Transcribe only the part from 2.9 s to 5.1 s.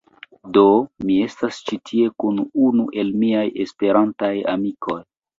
el miaj esperantistaj amikoj